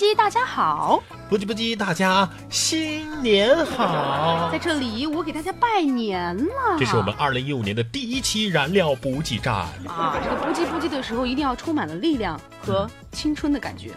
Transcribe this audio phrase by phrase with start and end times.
[0.00, 1.02] 不急，大家好。
[1.28, 4.48] 不急不急，大家新年好。
[4.50, 6.78] 在这里，我给大家拜年了。
[6.78, 10.16] 这是我们二零一五年的第一期燃料补给站啊！
[10.24, 13.90] 这个不急不急的时候，一定要充满了力量和青春的感觉。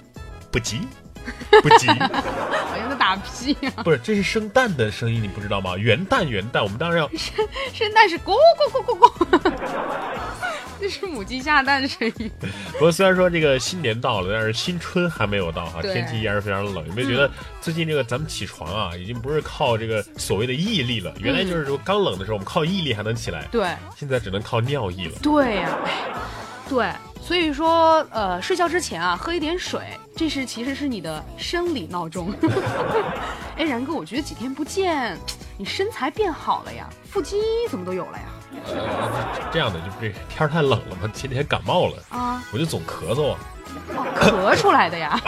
[0.51, 0.81] 不急，
[1.63, 3.81] 不急，好像在打屁啊！
[3.81, 5.77] 不是，这是生蛋的声音，你不知道吗？
[5.77, 10.19] 元旦，元旦，我们当然要生生蛋是咕咕咕咕咕。
[10.83, 12.29] 这是母鸡下蛋的声音。
[12.73, 16.85] 不过虽然说这个新年到了，但是新春还没有到哈，天气依然是非常冷。
[16.85, 17.31] 有没有觉得
[17.61, 21.13] 最近这个咱们起床啊，已经不是靠这个所谓的毅力了？
[21.21, 25.13] 原来就是说刚冷的时候我们靠毅力还能起来，对，现在只能靠尿意了。
[25.21, 25.79] 对呀，
[26.67, 29.79] 对，所以说呃，睡觉之前啊，喝一点水，
[30.17, 32.29] 这是其实是你的生理闹钟。
[33.55, 35.17] 哎，然哥，我觉得几天不见，
[35.57, 37.37] 你身材变好了呀，腹肌
[37.69, 38.25] 怎么都有了呀？
[38.65, 43.39] 呃，这样的，就这天太冷了嘛，前几天感冒了啊，我就总咳嗽啊，
[44.15, 45.19] 咳出来的呀。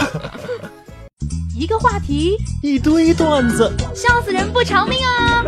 [1.58, 5.44] 一个话题，一堆段子，笑死人不偿命啊！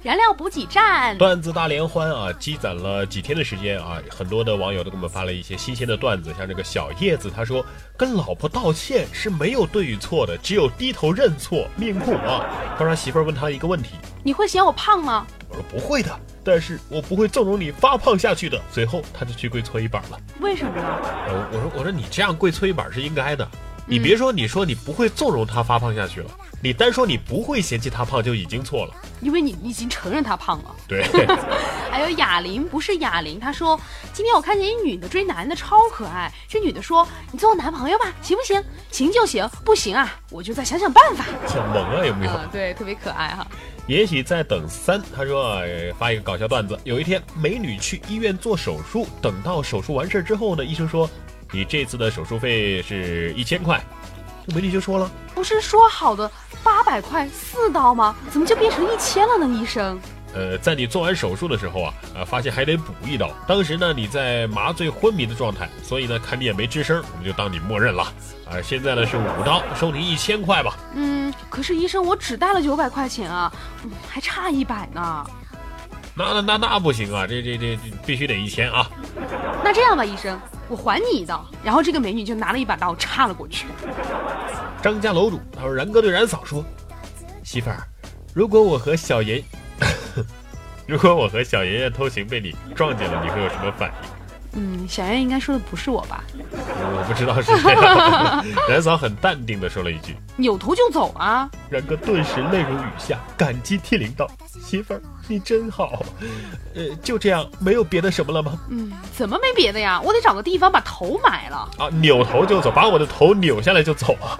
[0.00, 2.32] 燃料补给站，段子大联欢啊！
[2.32, 7.64] 积攒了几天的时间啊，很多的网友都给我们发了一些新鲜的段子，像这个小叶子，他说
[7.96, 12.46] 跟老婆道歉是没有对与错的，只有低头认错，命苦啊！
[12.78, 13.90] 他说媳妇儿问他一个问题：
[14.22, 15.26] 你会嫌我胖吗？
[15.48, 16.10] 我说不会的，
[16.44, 18.60] 但是我不会纵容你发胖下去的。
[18.70, 20.20] 随后他就去跪搓衣板了。
[20.40, 20.98] 为什么呢？
[21.52, 23.46] 我说我说你这样跪搓衣板是应该的。
[23.92, 26.30] 你别说，你说你不会纵容他发胖下去了，
[26.62, 30.74] 你单说你不会嫌弃他胖就已经错了，因为你已经承认他胖了。
[30.88, 31.04] 对。
[31.92, 33.78] 还有哑铃，不是哑铃，他说
[34.14, 38.64] 今天我看见一女的追男的超可爱，这女的说你做我男朋友吧，行不行？
[38.90, 41.26] 行就行，不行啊，我就再想想办法。
[41.46, 42.32] 小萌啊，有没有？
[42.50, 43.46] 对，特别可爱哈。
[43.86, 45.60] 也许在等三，他说
[45.98, 51.06] 发一个搞笑段子，有一天美女去医院做手术，等到手术完事之后呢，医生说。
[51.52, 53.78] 你这次的手术费是一千块，
[54.46, 56.28] 这美女就说了：“不是说好的
[56.64, 58.16] 八百块四刀吗？
[58.30, 60.00] 怎么就变成一千了呢？”医生，
[60.34, 63.30] 呃，在你做完手术的时候啊，呃，发现还得补一刀。
[63.46, 68.02] 当时呢，你在麻醉昏迷的状态，所以呢，看你也没吱声，我们就当你默认了。
[68.46, 70.74] 啊，现在呢是五刀，收你一千块吧。
[70.94, 73.52] 嗯，可是医生，我只带了九百块钱啊，
[74.08, 75.26] 还差一百呢。
[76.14, 78.90] 那那那那不行啊，这这这必须得一千啊。
[79.64, 80.38] 那这样吧，医生。
[80.68, 83.66] 我还你一刀，然后这个美女就拿了一把刀插了过去。
[84.80, 86.64] 张家楼主他说：“然哥对然嫂说，
[87.44, 87.86] 媳妇儿，
[88.32, 89.42] 如果我和小爷，
[90.86, 94.08] 如果我和小爷爷偷情被你撞见了，你会有什么反应？”
[94.54, 96.22] 嗯，小燕应该说的不是我吧？
[96.52, 97.74] 我不知道是谁。
[98.68, 104.30] 然嫂很淡定的说了一句：“扭头就走啊！”然哥顿时泪如雨下，感激涕零道
[104.62, 106.04] ：“媳妇儿，你真好。”
[106.76, 108.58] 呃，就这样，没有别的什么了吗？
[108.68, 110.00] 嗯，怎么没别的呀？
[110.04, 111.68] 我得找个地方把头埋了。
[111.78, 114.36] 啊，扭头就走，把我的头扭下来就走啊！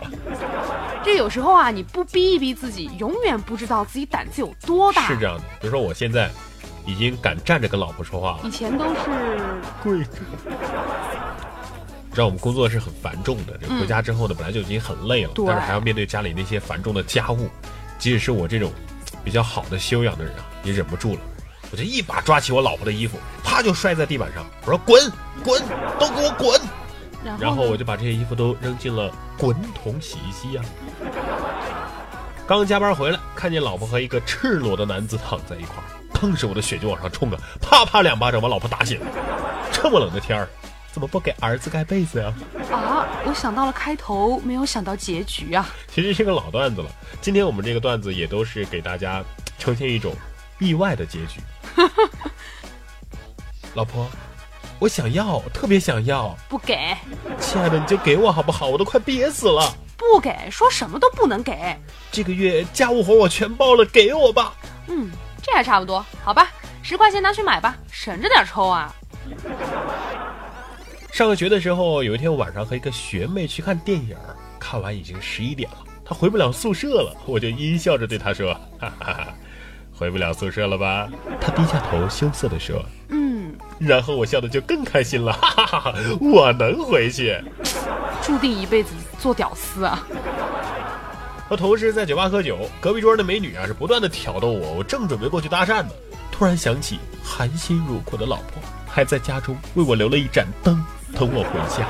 [1.03, 5.07] 这有时候啊，你不逼一逼自己，永远不知道自己胆子有多大。
[5.07, 6.31] 是这样的，比如说我现在。
[6.87, 8.41] 已经敢站着跟老婆说话了。
[8.45, 9.01] 以前都是
[9.83, 10.11] 跪着。
[12.13, 17.49] 知道我们工作是很繁重的，这回家之后呢，本来就已经很累了，但是还要面对家里那些繁重的家务。
[17.99, 18.71] 即使是我这种
[19.25, 21.21] 比较好的修养的人啊，也忍不住了，
[21.71, 25.01] 我就一把抓起我老婆的衣服，啪就摔在地板上，我说滚
[25.43, 25.63] 滚，
[25.99, 26.61] 都给我滚！
[27.39, 30.63] 然后我就把这些衣服都扔进了滚筒洗衣机呀。
[32.47, 36.02] 刚加班回来，看见老婆和一个赤裸的男子躺在一块儿。
[36.23, 39.01] 当时我的血就往上冲啊，啪啪两巴掌把老婆打醒。
[39.73, 40.49] 这么冷的天儿，
[40.93, 42.33] 怎么不给儿子盖被子呀？
[42.71, 45.69] 啊，我想到了开头，没有想到结局啊。
[45.93, 46.89] 其实是个老段子了。
[47.21, 49.21] 今天我们这个段子也都是给大家
[49.59, 50.15] 呈现一种
[50.61, 51.41] 意外的结局。
[53.75, 54.09] 老婆，
[54.79, 56.37] 我想要，特别想要。
[56.49, 56.97] 不给。
[57.41, 58.69] 亲爱的，你就给我好不好？
[58.69, 59.75] 我都快憋死了。
[59.97, 61.77] 不给，说什么都不能给。
[62.13, 64.55] 这个月家务活我全包了，给我吧。
[64.87, 65.11] 嗯。
[65.43, 66.49] 这还差不多，好吧，
[66.83, 68.95] 十块钱拿去买吧，省着点抽啊。
[71.13, 74.17] 上学的时候，有一天晚上和一个学妹去看电影，
[74.59, 79.29] 看完已经十一点了，她回不了宿舍了，我就阴笑着对她说：“哈哈哈，
[79.93, 81.09] 回不了宿舍了吧？
[81.41, 85.95] 她低下头羞涩地说：“嗯。”然后我笑的就更开心了，哈哈哈！
[86.21, 87.37] 我能回去，
[88.23, 90.07] 注定一辈子做屌丝啊！
[91.53, 95.91] 和同事在酒吧喝酒，隔壁桌的美女啊是不断的挑逗我，我正准备过去搭讪呢，
[96.31, 98.55] 突然想起含辛茹苦的老婆
[98.89, 100.83] 还在家中为我留了一盏灯
[101.13, 101.87] 等我回家，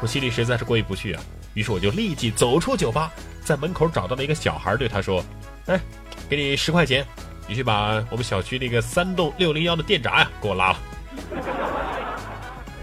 [0.00, 1.22] 我心里实在是过意不去啊，
[1.54, 3.12] 于是我就立即走出酒吧，
[3.44, 5.24] 在门口找到了一个小孩，对他说
[5.66, 5.80] ：“哎，
[6.28, 7.06] 给你十块钱，
[7.46, 10.78] 你去把我们小区那个三栋六零幺的电闸呀给我拉了。”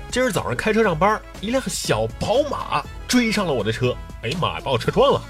[0.09, 5.21] 今儿早上开车上班，一辆小宝马追上了我的车，哎呀妈，把我车撞了！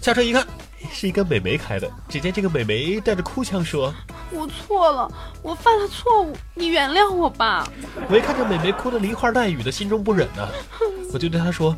[0.00, 0.46] 下车一看，
[0.92, 1.90] 是一个美眉开的。
[2.08, 3.92] 只见这个美眉带着哭腔说
[4.30, 5.10] ：“我错了，
[5.42, 7.68] 我犯了错误，你原谅我吧。”
[8.08, 10.48] 我一看这美眉哭得梨花带雨的，心中不忍呐，
[11.12, 11.76] 我就对她说：“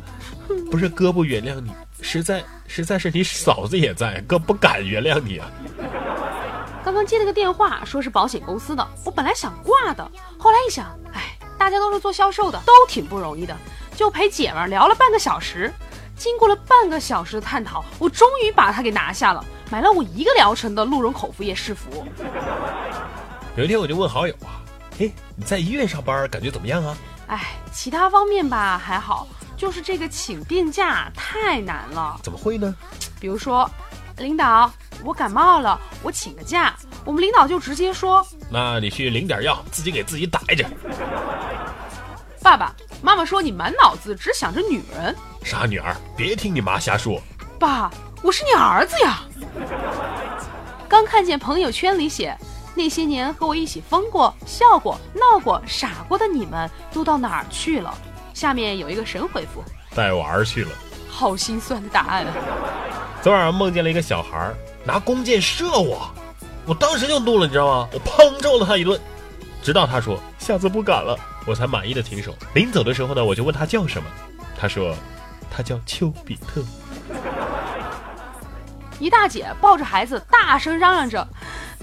[0.71, 1.71] 不是哥不原谅你，
[2.01, 5.51] 实在实在是你嫂子也在，哥不敢原谅你啊。”
[6.85, 13.55] 刚刚接了个电话，说是保险公司的，我本来想挂的，后来一想，哎，大家都是做销售的，都挺不容易的，
[13.95, 15.71] 就陪姐们聊了半个小时。
[16.21, 22.05] 经过了半个小时的探讨，我终于把它给拿下了，买了我一个疗程的鹿茸口服液试服。
[23.55, 24.61] 有一天我就问好友啊，
[24.99, 26.95] 嘿，你在医院上班感觉怎么样啊？
[27.25, 29.27] 哎，其他方面吧还好，
[29.57, 32.19] 就是这个请病假太难了。
[32.21, 32.71] 怎么会呢？
[33.19, 33.67] 比如说，
[34.17, 34.71] 领导。
[35.03, 36.75] 我感冒了，我请个假。
[37.03, 40.71] 我们领导就直接说：“那你去领点药，自己给自己打一针。”
[42.43, 47.21] 爸爸妈妈说：“你满脑子只想着女人。”傻女儿，别听你妈瞎说。
[47.59, 47.91] 爸，
[48.21, 49.21] 我是你儿子呀。
[50.87, 52.37] 刚看见朋友圈里写，
[52.75, 57.93] 那些年和我一起疯过、笑过、闹过、傻过的你们都到哪儿去了？
[58.33, 59.63] 下面有一个神回复：
[59.95, 60.71] 带娃去了。
[61.09, 62.33] 好心酸的答案啊！
[63.21, 64.53] 昨晚上梦见了一个小孩
[64.85, 66.09] 拿弓箭射我，
[66.65, 67.89] 我当时就怒了，你知道吗？
[67.91, 68.99] 我砰揍了他一顿，
[69.61, 72.33] 直到他说下次不敢了，我才满意的停手。
[72.53, 74.09] 临走的时候呢，我就问他叫什么，
[74.57, 74.95] 他说
[75.51, 76.63] 他叫丘比特。
[78.99, 81.27] 一大姐抱着孩子大声嚷嚷着：“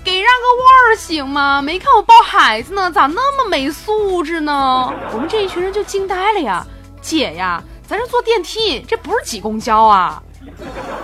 [0.05, 1.61] 给让个位儿行吗？
[1.61, 6.65] 没看我抱孩子呢，咋那么没素质呢？”我们这一群人就惊呆了呀，
[7.03, 10.23] 姐呀，咱这坐电梯，这不是挤公交啊。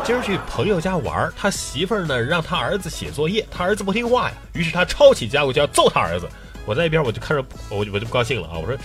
[0.05, 6.29] 今儿去朋友家玩，他媳妇儿呢让他儿子写作业，他儿子不听话呀，于是他抄起家伙就要揍他儿子。
[6.65, 8.55] 我在一边我就看着，我我就不高兴了啊！
[8.57, 8.77] 我说，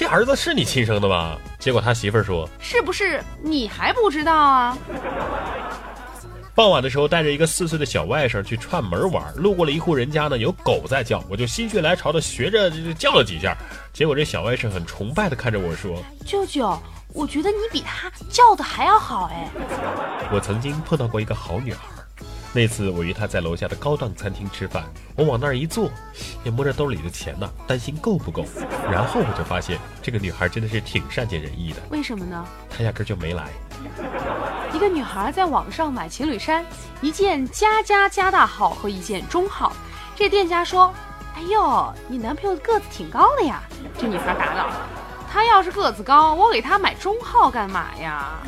[0.00, 1.36] 这儿子是你亲生的吗？
[1.58, 4.74] 结果他媳妇儿说，是不是你还不知道啊？
[6.54, 13.54] 傍晚的时候，带着一个四岁的小外甥去串门玩，路过了一户人家呢，有狗在叫，我就心血来潮的学着叫了几下，
[13.92, 16.74] 结果这小外甥很崇拜的看着我说，舅舅。
[17.12, 19.50] 我觉得你比他叫的还要好哎！
[20.32, 21.80] 我曾经碰到过一个好女孩，
[22.52, 25.88] 那次我与她在楼下的高档餐厅吃饭，我往那儿一坐，
[26.42, 28.44] 也摸着兜里的钱呢，担心够不够。
[28.90, 31.80] 然后我就发现这个女孩真的是挺善解人意的。
[31.90, 32.44] 为什么呢？
[32.68, 33.48] 她压根就没来。
[34.74, 36.64] 一个女孩在网上买情侣衫，
[37.00, 39.72] 一件加加加大号和一件中号。
[40.16, 40.92] 这店家说
[41.36, 43.62] ：“哎呦，你男朋友个子挺高的呀。”
[43.96, 44.70] 这女孩答道。
[45.32, 48.40] 他要是个子高，我给他买中号干嘛呀？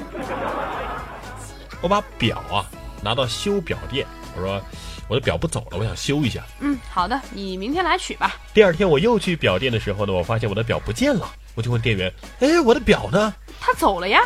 [1.81, 2.67] 我把表啊
[3.03, 4.07] 拿到修表店，
[4.37, 4.63] 我说
[5.09, 6.43] 我的表不走了，我想修一下。
[6.61, 8.37] 嗯，好的，你明天来取吧。
[8.55, 14.23] 第二天我又去表店的时候呢，我发现我的表不见了，我就问店员：“哎，我的表呢？”他走了呀。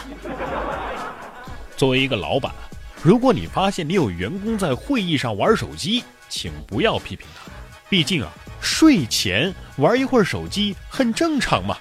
[1.76, 2.52] 作为一个老板，
[3.02, 7.50] 如果你发现你有员工在会议上玩手机，请不要批评他，
[7.88, 11.76] 毕竟啊，睡前玩一会儿手机很正常嘛。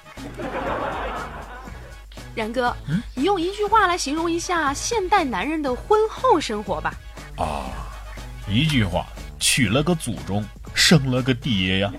[2.36, 6.92] 然哥，嗯你用一句话来形容一下现代男人的婚后生活吧。
[7.38, 7.72] 啊，
[8.46, 9.06] 一句话，
[9.40, 11.90] 娶了个祖宗，生了个爹呀。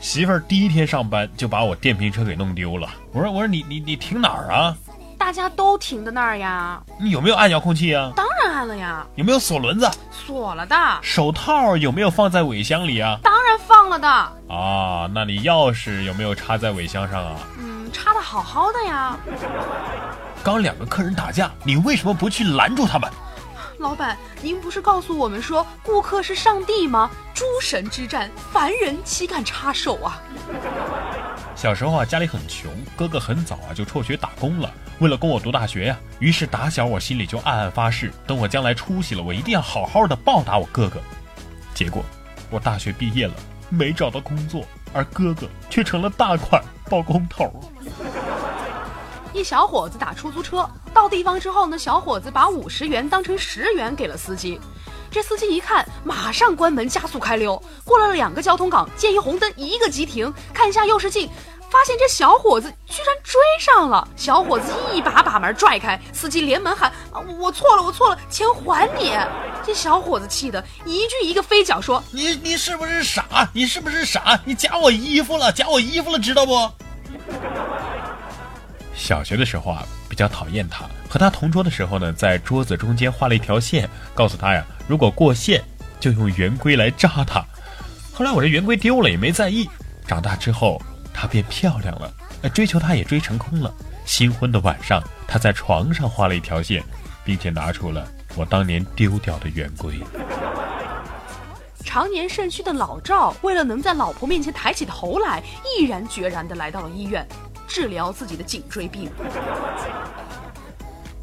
[0.00, 2.88] 媳妇儿第一天上班就把我电瓶车给弄丢了。
[3.12, 4.74] 我说，我说你你你停哪儿啊？
[5.18, 6.82] 大家都停在那儿呀。
[7.00, 8.12] 你有没有按遥控器啊？
[8.16, 9.06] 当然按了呀。
[9.16, 9.90] 有没有锁轮子？
[10.10, 10.76] 锁了的。
[11.02, 13.18] 手套有没有放在尾箱里啊？
[13.22, 14.08] 当然放了的。
[14.08, 17.36] 啊，那你钥匙有没有插在尾箱上啊？
[17.92, 19.16] 插的好好的呀！
[20.42, 23.10] 刚两个客人打架，你为什么不去拦住他们？
[23.78, 27.10] 老板，您不是告诉我们说顾客是上帝吗？
[27.34, 30.22] 诸神之战，凡人岂敢插手啊？
[31.54, 41.00] 小时候啊，家里很穷，哥哥很早啊就辍学打工了，为了供我读大学呀，于是打小我心里就暗暗发誓，等我将来出息了，我一定要好好的报答我哥哥。
[41.74, 42.02] 结果，
[42.50, 43.34] 我大学毕业了，
[43.68, 44.64] 没找到工作，
[44.94, 47.50] 而哥哥却成了大款包工头。
[49.32, 54.58] 一小伙子打出租车，到地方之后呢，小伙子把五十元当成十元给了司机。
[55.10, 57.62] 这司机一看，马上关门加速开溜。
[57.84, 61.30] 过了两个交通岗，见一红灯，一个急停，看一下右视镜。
[61.68, 66.90] 发现这小伙子居然追上了，小伙子一把把门拽开，司机连忙喊
[67.38, 69.12] ：“我错了，我错了，钱还你！”
[69.66, 73.48] 这小伙子气得一句一个飞脚说：“你你是不是傻？
[73.52, 74.40] 你是不是傻？
[74.44, 76.70] 你夹我衣服了，夹我衣服了，知道不？”
[78.94, 85.62] 小学的时候啊，比较讨厌他，和他同桌的时候呢，在桌子中间画了一条线，告诉他呀，如果过线
[86.00, 87.44] 就用圆规来扎他。
[88.14, 89.68] 后来我这圆规丢了，也没在意。
[90.06, 90.80] 长大之后。
[91.16, 92.12] 她变漂亮了，
[92.52, 93.72] 追求她也追成功了。
[94.04, 96.84] 新婚的晚上，他在床上画了一条线，
[97.24, 98.06] 并且拿出了
[98.36, 99.98] 我当年丢掉的圆规。
[101.84, 107.26] 常年肾虚的老赵，为了能在老婆面前抬起头来，毅然决然地来到了医院，
[107.66, 109.10] 治疗自己的颈椎病。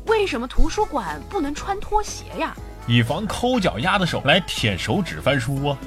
[0.08, 2.54] 为什么图书馆不能穿拖鞋呀？
[2.86, 5.78] 以防抠脚丫的手来舔手指翻书啊。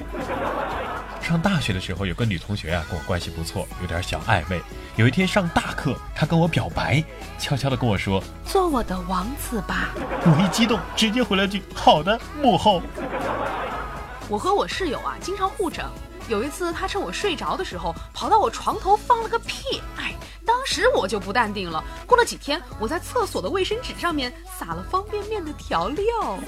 [1.27, 4.61] 上大学的时候，有个女同学啊，跟我关系不错，有点小暧昧。
[4.95, 7.03] 有一天上大课，她跟我表白，
[7.37, 9.89] 悄悄的跟我说：“做我的王子吧。”
[10.23, 12.81] 我一激动，直接回了句：“好的，幕后。
[14.29, 15.85] ”我和我室友啊，经常互整。
[16.29, 19.81] 有一次，他趁我睡着的时候，跑到我床头放了个屁。
[19.97, 20.15] 哎，
[20.45, 21.83] 当时我就不淡定了。
[22.05, 26.39] 过了几天，我在厕所的卫生纸上面撒了方便面的调料。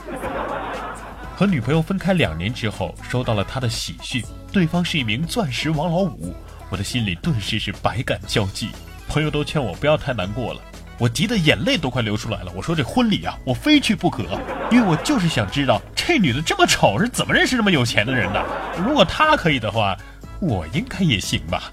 [1.40, 6.36] 和女朋友分开两年之后，收到了她的喜讯，对方是一名钻石王老五，
[6.70, 8.68] 我的心里顿时是百感交集。
[9.08, 10.60] 朋友都劝我不要太难过了，
[10.98, 12.52] 我急得眼泪都快流出来了。
[12.54, 14.24] 我说这婚礼啊，我非去不可，
[14.70, 18.46] 因为我就是想知道这女的这么丑是怎么认识这么有钱的人的。
[18.86, 19.98] 如果她可以的话，
[20.42, 21.72] 我应该也行吧。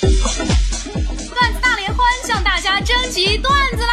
[0.00, 3.92] 段子大联欢向大家征集段子啦！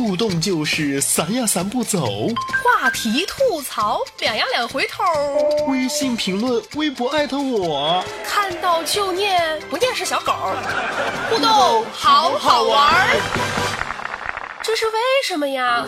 [0.00, 2.28] 互动就是散呀散不走，
[2.64, 5.04] 话题吐槽两呀两回头，
[5.70, 10.32] 微信评论微博艾特我，看到就念不念是小狗，
[11.28, 13.08] 互动好好玩，
[14.62, 14.92] 这是为
[15.22, 15.84] 什么呀？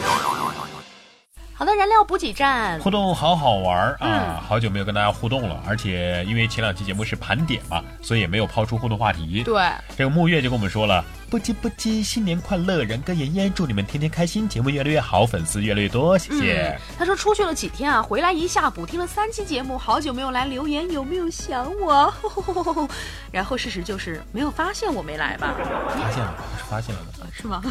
[1.54, 2.78] 好的，燃料补给站。
[2.81, 4.45] 互动好好玩啊！
[4.47, 9.42] 好久没有跟大家互动了，而且因为前两期节目是盘点嘛，所以也没有抛出互动话题。
[9.42, 9.62] 对，
[9.97, 16.78] 这个木月就跟我们说了，不急不急，新年快乐，然哥妍妍，祝你们天天开心，节目越来越好，粉丝越来越多，谢谢。
[16.98, 22.12] 他说出去了几天啊，回来一下补听了三期节目，好久没有来留言，有没有想我？
[23.30, 25.54] 然后事实就是没有发现我没来吧？
[25.88, 27.26] 发现了，是发现了的。
[27.32, 27.62] 是吗？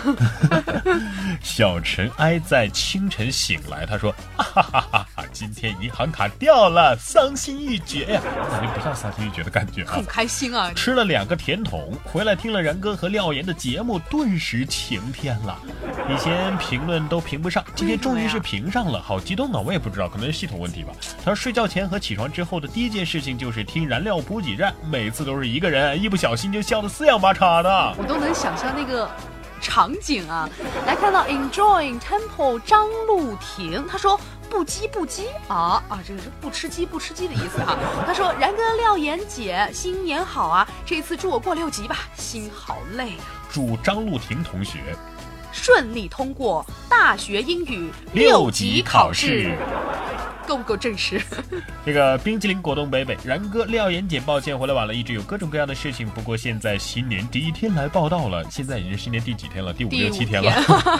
[1.43, 8.21] 小尘埃在清晨醒来，他说：“哈哈哈哈今天银行卡掉了，伤心欲绝呀！
[8.49, 10.71] 感觉不像伤心欲绝的感觉啊，很开心啊！
[10.73, 15.58] 吃了两个甜筒，回来听了然哥和廖岩的节目，顿时晴天了。
[16.10, 19.60] 以前评论都评不上，今天终于是评上了，好激动啊！
[19.60, 20.93] 我也不知道，可能是系统问题吧。
[21.24, 27.96] 他说睡觉前和起床之后的第一件事情就是听燃料补给站，每次都是一个人，一不小心就笑得四仰八叉的。
[27.98, 29.10] 我都能想象那个。”
[29.63, 30.50] 场景啊，
[30.88, 34.20] 来看到 enjoying temple 张露婷，他说
[34.51, 37.77] 不鸡不鸡啊啊，这个是不吃鸡不吃鸡的意思哈。
[38.05, 43.24] 他说然哥廖岩姐新年好啊，这次祝我过六级吧，心好累啊。
[43.50, 44.93] 祝张露婷同学
[45.53, 49.58] 顺利通过大学英语六级考试。
[50.48, 51.21] 够不够正式？
[51.86, 56.07] 这个冰淇淋果冻北北然哥廖岩姐，抱歉回来晚了，一直有各种各样的事情。
[56.07, 59.74] 不过现在新年第一天来报道了，现在已经是新年第几天了？
[59.74, 60.51] 第五六七天了。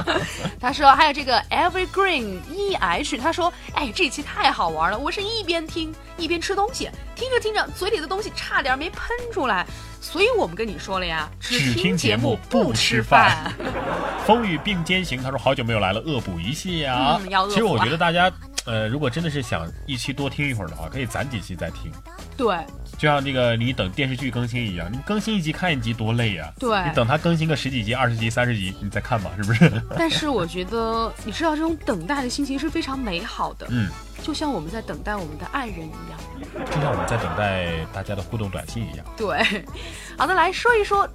[0.60, 9.66] 他说还有这个 Evergreen E H，他说哎这期太好玩了，我是一边听一边吃东西，听着听着嘴里的东西差点没喷出来，
[10.00, 13.54] 所以我们跟你说了呀，只听节目不吃饭。
[14.26, 17.20] 风雨并肩行，他说好久没有来了，恶补一下。
[17.50, 18.32] 其实我觉得大家。
[18.66, 21.92] 呃，如果真的是想一期多听一会儿的话，可以攒几期再听。
[22.38, 22.56] 对，
[22.98, 26.52] 就像那个你等电视剧更新一样，你更新一集看一集多累呀。
[26.60, 29.70] 对，你等它更新个十几集、二十集、三十集，你再看吧，是不是？
[29.98, 33.68] 但是我觉得，你知道这种等待的心情是非常美好的。
[33.70, 33.90] 嗯，
[34.24, 39.06] 就像我们在等待我们的爱人一样，就像我们在等待大家的互动短信一样。
[39.18, 39.44] 对，
[40.18, 41.08] 好的，来说一说，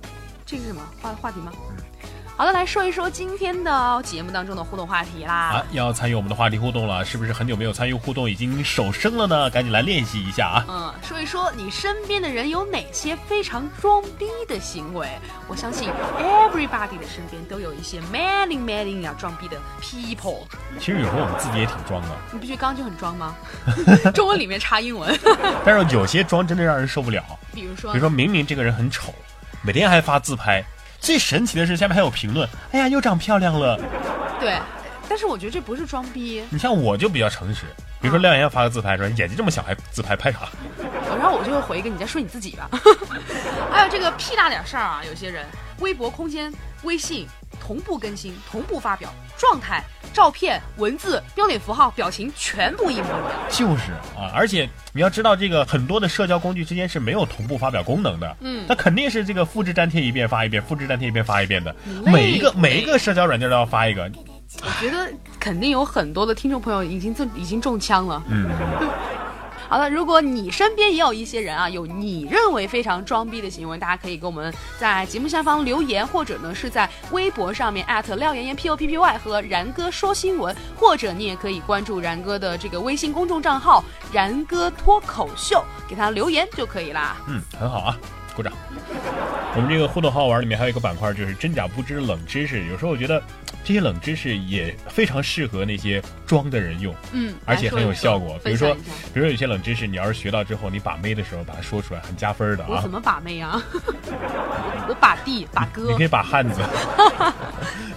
[0.45, 1.53] 这是什么话话题吗？
[2.37, 5.35] 好的，来说一说今天的节目当中的互动话题啦。
[5.35, 9.49] 啊，要参与我们的话题互动了，是不是很久没有参与互动，已经手生了呢？
[9.49, 10.65] 赶紧来练习一下啊！
[10.69, 15.09] 嗯，说一说你身边的人有哪些非常装逼的行为？
[15.49, 15.89] 我相信
[16.21, 20.43] everybody 的身边都有一些 many many 要装逼的 people。
[20.79, 22.09] 其实有时候我们自己也挺装的。
[22.33, 23.35] 你不觉得刚刚就很装吗？
[24.15, 25.19] 中文里面插英文。
[25.65, 27.25] 但是有些装真的让人受不了。
[27.55, 29.15] 比如说，比如说明明这个人很丑，
[29.63, 30.63] 每天还发自拍。
[31.01, 32.49] 最神奇的是，下面还有评论。
[32.73, 33.79] 哎呀，又长漂亮了。
[34.41, 34.59] 对，
[35.09, 36.43] 但是我觉得这不是装逼。
[36.51, 37.65] 你像我就比较诚实，
[38.01, 40.49] 比如说亮岩发个自拍说眼睛这么小还自拍拍啥？
[41.09, 42.69] 然后我就会回一个你在说你自己吧。
[43.71, 45.47] 还有这个屁大点事儿啊，有些人
[45.79, 47.27] 微博空间、微信
[47.61, 49.83] 同步更新、同步发表状态。
[50.17, 54.33] 照片、文字、标点符号、表情全部一模一样，就是啊！
[54.35, 58.37] 而且你要知道，这个很多的社交工具之间是没有同步发表功能的。
[58.41, 61.77] 嗯，它肯定是这个复制粘贴一遍发一遍，复制粘贴一遍发一遍的。
[62.07, 64.11] 每一个每一个社交软件都要发一个。
[64.63, 68.23] 我觉得肯定有很多的听众朋友已经中已经中枪了。
[68.29, 68.49] 嗯。
[69.69, 87.17] 好了，如果你身边也有一些人啊，有你认为非常装逼的行为，大家可以给我们在节目下方留言，或者呢是在微博上面艾特廖妍妍 P O P P Y 和然哥说新闻，或者你也可以关注然哥的这个微信公众账号然哥脱口秀，给他留言就可以啦。
[87.29, 87.99] 嗯，很好啊，
[88.35, 88.53] 鼓掌。
[89.57, 92.67] 我们这个互动好玩里面还有一个板块，就是真假不知冷知识。
[92.67, 93.23] 有时候我觉得
[93.65, 98.39] 这些冷知识也非常适合那些装的人用，嗯，而且很有效果。
[98.45, 102.69] 比如说，比如说有些冷知识，你要是学到之后，你把妹的时候把它说出来，很加分的啊。
[102.69, 103.63] 我怎么把妹啊？
[104.89, 106.61] 我把弟把哥，你可以把汉子。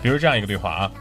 [0.01, 0.91] 比如这样一个对话啊。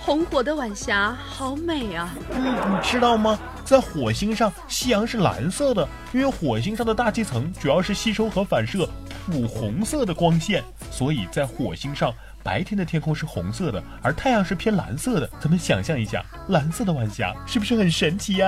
[0.00, 2.14] 红火的晚霞好美啊！
[2.30, 3.38] 嗯，你知道吗？
[3.64, 8.86] 在火星上，夕阳是蓝色的，因为火星上的大气层主要是吸收和反射
[9.26, 12.12] 普红色的光线，所以在火星上，
[12.42, 15.26] 白天的天空是红色的，而太阳是偏蓝色的。
[15.40, 18.46] 咱们想象一下，蓝色的晚霞是不是很神奇呀？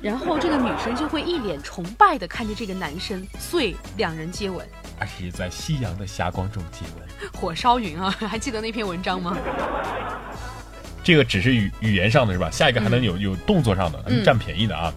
[0.00, 4.66] 然后这个女生就会一脸崇拜的看着这个男生，遂两人接吻，
[4.98, 7.30] 而且在夕阳的霞光中接吻。
[7.38, 8.10] 火烧云啊！
[8.18, 9.36] 还记得那篇文章吗？
[11.02, 12.50] 这个只是语语言上的是吧？
[12.50, 14.92] 下一个还能有有动作上的，能占便宜的啊。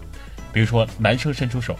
[0.52, 1.76] 比如说，男生伸出手，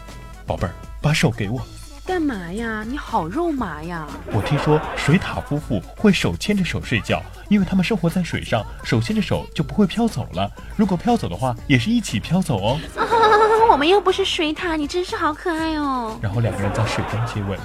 [0.47, 1.67] 宝贝儿，把手给我。
[2.09, 2.83] 干嘛呀？
[2.89, 4.09] 你好肉麻呀！
[4.33, 10.51] 我听说水獭夫妇会手牵着手睡觉，因为他们生活在水上，手牵着手就不会飘走了。
[10.75, 12.81] 如果飘走的话，也是一起飘走哦。
[13.71, 16.19] 我们又不是水獭，你真是好可爱哦。
[16.23, 17.59] 然后两个人在水中接吻。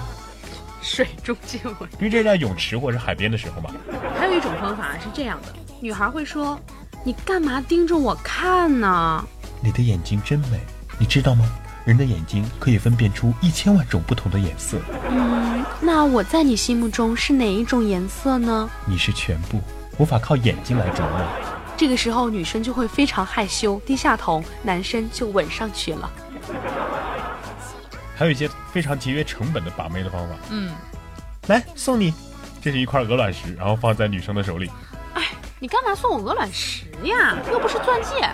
[0.81, 1.89] 水中接吻？
[1.93, 3.69] 因为这是在泳池或者海边的时候嘛。
[4.19, 5.53] 还有一种方法是这样的。
[5.79, 6.59] 女孩会说
[7.05, 9.25] ：“你干嘛盯着我看呢？”
[9.63, 10.59] 你的眼睛真美，
[10.99, 11.49] 你知道吗？
[11.85, 14.77] 人的眼睛可以分辨出一千万种不同的颜色。
[15.09, 18.69] 嗯，那我在你心目中是哪一种颜色呢？
[18.85, 19.61] 你是全部，
[19.97, 21.27] 无法靠眼睛来琢磨。
[21.75, 26.09] 这个时候，女生就会非常害羞，低下头，男生就吻上去了。
[28.15, 30.35] 还有一些非常节约成本的把妹的方法。
[30.51, 30.71] 嗯，
[31.47, 32.13] 来送你，
[32.61, 34.71] 这是一块鹅卵石，然后放在女生的手里。
[35.15, 35.23] 哎
[35.59, 37.37] 你干嘛送我鹅卵石呀？
[37.51, 38.29] 又不是钻戒。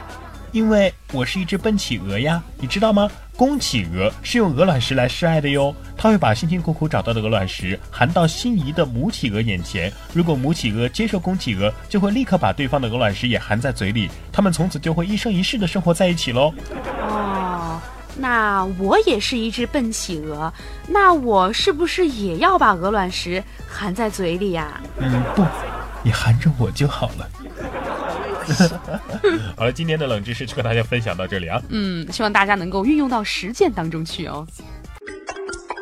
[0.52, 3.10] 因为我是一只笨企鹅呀，你知道吗？
[3.36, 5.74] 公企鹅是用鹅卵石来示爱的哟。
[5.98, 9.92] 它会把辛辛苦苦找到的鹅卵石含到心仪的母企鹅眼前。
[10.14, 14.08] 如果母企鹅接受公企鹅，就会立刻把对方的鹅卵石也含在嘴里。
[14.32, 16.54] 他们从此就会一生一世的生活在一起喽。
[17.02, 17.82] 哦，
[18.18, 20.54] 那我也是一只笨企鹅，
[20.88, 24.80] 那我是不是也要把鹅卵石含在嘴里呀？
[25.00, 25.44] 嗯，不。
[26.02, 27.28] 你含着我就好了。
[29.58, 31.62] 好了，今天的冷知识就跟大家分享到这里啊。
[31.70, 34.46] 嗯，希望大家能够运用到实践当中去哦。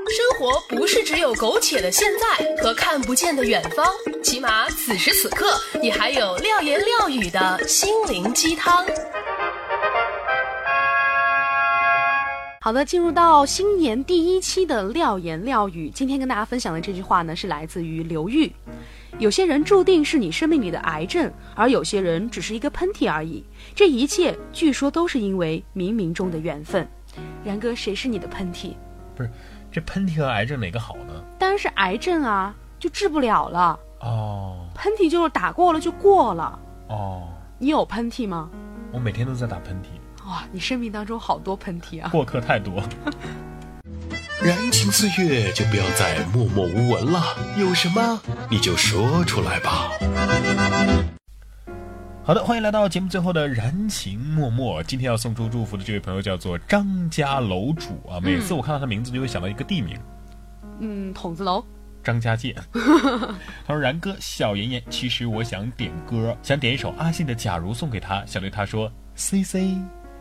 [0.08, 3.86] 生活不是只有苟且的现在和看不见的远方，
[4.24, 8.86] 起码此时此刻，你还有廖言廖语的心灵鸡汤。
[12.62, 18.52] 好的，进入到新年第一期的廖言廖语，今天跟大家分享的这句话呢，是来自于刘玉。
[19.20, 23.44] 有些人注定是你生命里的癌症，而有些人只是一个喷嚏而已。
[23.74, 26.88] 这一切据说都是因为冥冥中的缘分。
[27.44, 28.74] 然哥，谁是你的喷嚏？
[29.16, 29.30] 不是，
[29.72, 31.24] 这喷嚏和癌症哪个好呢？
[31.40, 33.80] 当然是癌症啊，就治不了了。
[34.02, 34.68] 哦。
[34.76, 36.60] 喷嚏就是打过了就过了。
[36.90, 37.30] 哦。
[37.58, 38.50] 你有喷嚏吗？
[38.92, 40.28] 我每天都在打喷嚏。
[40.28, 42.10] 哇，你生命当中好多喷嚏啊！
[42.12, 42.84] 过客太多。
[44.48, 47.22] 燃情岁月就不要再默默无闻了，
[47.60, 48.18] 有什么
[48.50, 49.90] 你就说出来吧。
[52.24, 54.82] 好的，欢迎来到节目最后的燃情默默。
[54.84, 60.00] 今天要送出祝福的这位朋友叫做张家楼主啊，每次我看到他名字就会想到一个地名，
[60.80, 61.62] 嗯，筒子楼。
[62.02, 62.56] 张家界。
[62.72, 69.76] 他说：“然哥，小妍妍，其实我想点歌，想点一首阿信的《假如》送给他，想对他说：C C，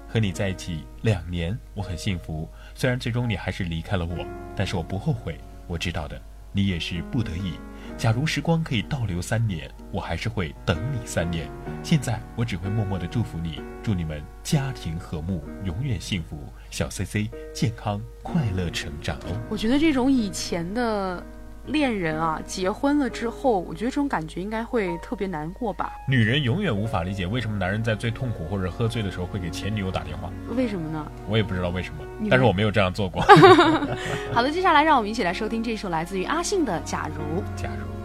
[0.08, 2.50] 和你在一起两年，我很幸福。
[2.78, 4.18] 虽然最终你还是离开了我，
[4.54, 5.40] 但是我不后悔。
[5.66, 6.20] 我知道的，
[6.52, 7.54] 你也是不得已。
[7.96, 11.48] 假如时光可以倒流三年，我还是会等你三年。
[11.82, 16.38] 现在我只会默默的祝福你，祝你们家庭和睦，永远幸福。
[16.70, 19.40] 小 C C 健康快乐成长哦。
[19.48, 21.24] 我觉得这种以前的。
[21.66, 25.92] 恋人啊，结婚了之后，我觉得这种感觉应该会特别难过吧。
[26.09, 30.31] 女人永远无法理解为什么男人在最痛苦或者喝醉的时候会给前女友打电话。
[30.57, 31.11] 为什么呢？
[31.29, 33.22] 我也不知道为什么，但是我没有这样做过。
[34.33, 37.40] 好的，接下来让我们一起来收听这首来自于阿信的《假如》。
[37.57, 37.95] 假如。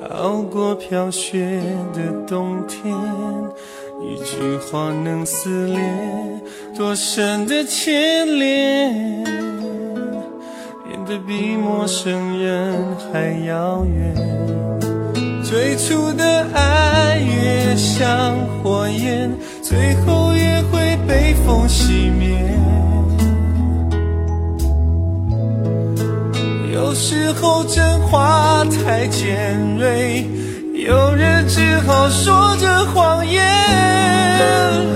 [0.00, 1.60] 熬过飘雪
[1.92, 2.92] 的冬天，
[4.00, 5.78] 一句话能撕裂
[6.76, 9.24] 多深的牵连，
[10.84, 14.14] 变得比陌生人还遥远。
[15.42, 19.30] 最初的爱越像火焰，
[19.62, 22.61] 最后也会被风熄灭。
[27.04, 30.24] 时候真话太尖锐，
[30.86, 33.42] 有人只好说着谎言。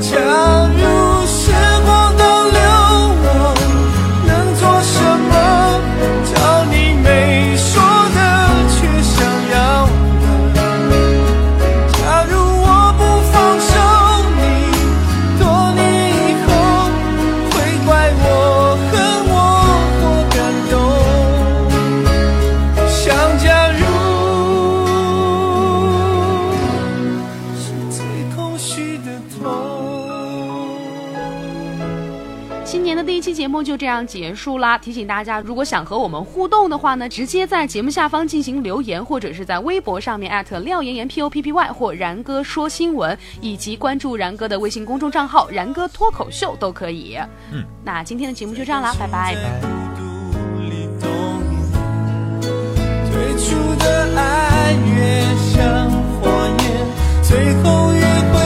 [0.01, 0.17] 假
[0.79, 1.16] 如
[33.67, 34.79] 就这样结束啦！
[34.79, 47.19] 提醒大家，如果想和我们互动的话呢，直接在节目下方进行留言，或者是在微博上面艾特廖岩岩 P O P P Y 或然哥说新闻，以及关注然哥的微信公众账号“然哥脱口秀”都可以。
[47.53, 49.35] 嗯，那今天的节目就这样啦，拜拜。
[53.11, 56.31] 最初的爱越像火
[56.63, 56.65] 焰，
[57.23, 58.01] 最后越
[58.33, 58.46] 会